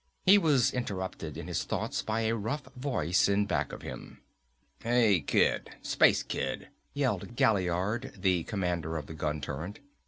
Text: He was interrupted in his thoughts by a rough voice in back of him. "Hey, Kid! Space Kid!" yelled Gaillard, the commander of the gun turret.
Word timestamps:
He 0.25 0.39
was 0.39 0.73
interrupted 0.73 1.37
in 1.37 1.45
his 1.47 1.63
thoughts 1.63 2.01
by 2.01 2.21
a 2.21 2.33
rough 2.35 2.63
voice 2.75 3.29
in 3.29 3.45
back 3.45 3.71
of 3.71 3.83
him. 3.83 4.19
"Hey, 4.81 5.19
Kid! 5.21 5.75
Space 5.83 6.23
Kid!" 6.23 6.69
yelled 6.95 7.35
Gaillard, 7.35 8.15
the 8.17 8.43
commander 8.45 8.97
of 8.97 9.05
the 9.05 9.13
gun 9.13 9.41
turret. 9.41 9.79